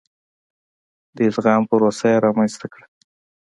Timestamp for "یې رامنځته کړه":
2.11-2.85